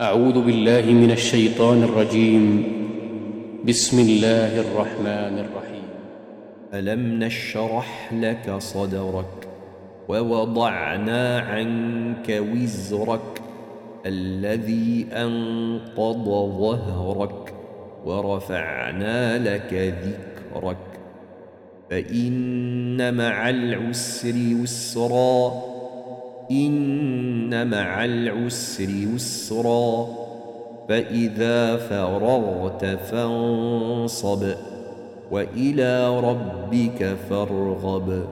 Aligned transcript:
أعوذ 0.00 0.44
بالله 0.44 0.92
من 0.92 1.10
الشيطان 1.10 1.82
الرجيم. 1.82 2.64
بسم 3.64 4.00
الله 4.00 4.60
الرحمن 4.60 5.38
الرحيم. 5.38 5.88
ألم 6.74 7.24
نشرح 7.24 8.12
لك 8.12 8.54
صدرك 8.58 9.48
ووضعنا 10.08 11.38
عنك 11.40 12.28
وزرك 12.28 13.40
الذي 14.06 15.06
أنقض 15.12 16.24
ظهرك 16.60 17.54
ورفعنا 18.04 19.38
لك 19.38 19.96
ذكرك. 20.04 20.86
فإن 21.90 23.14
مع 23.14 23.50
العسر 23.50 24.36
يسرا 24.36 25.52
إن 26.50 27.25
مع 27.54 28.04
العسر 28.04 28.88
يسرا 28.88 30.06
فإذا 30.88 31.76
فرغت 31.76 32.84
فانصب 32.84 34.44
وإلى 35.30 36.20
ربك 36.20 37.16
فارغب. 37.30 38.24